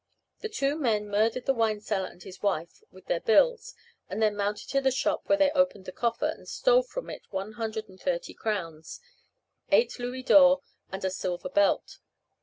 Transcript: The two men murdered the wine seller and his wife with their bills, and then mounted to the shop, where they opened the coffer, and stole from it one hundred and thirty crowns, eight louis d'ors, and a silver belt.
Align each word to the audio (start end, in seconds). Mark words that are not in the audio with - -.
The 0.39 0.49
two 0.49 0.77
men 0.79 1.07
murdered 1.09 1.45
the 1.45 1.53
wine 1.53 1.79
seller 1.79 2.07
and 2.07 2.23
his 2.23 2.41
wife 2.41 2.81
with 2.89 3.05
their 3.05 3.19
bills, 3.19 3.75
and 4.09 4.19
then 4.19 4.35
mounted 4.35 4.67
to 4.69 4.81
the 4.81 4.89
shop, 4.89 5.29
where 5.29 5.37
they 5.37 5.51
opened 5.51 5.85
the 5.85 5.91
coffer, 5.91 6.25
and 6.25 6.49
stole 6.49 6.81
from 6.81 7.07
it 7.11 7.21
one 7.29 7.51
hundred 7.51 7.87
and 7.87 8.01
thirty 8.01 8.33
crowns, 8.33 8.99
eight 9.71 9.99
louis 9.99 10.23
d'ors, 10.23 10.61
and 10.91 11.05
a 11.05 11.11
silver 11.11 11.49
belt. 11.49 11.99